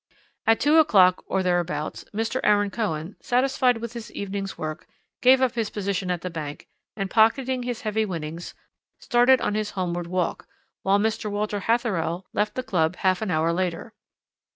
[0.47, 2.39] "At two o'clock or thereabouts Mr.
[2.43, 4.87] Aaron Cohen, satisfied with his evening's work,
[5.21, 8.55] gave up his position at the bank and, pocketing his heavy winnings,
[8.99, 10.47] started on his homeward walk,
[10.81, 11.29] while Mr.
[11.29, 13.93] Walter Hatherell left the club half an hour later.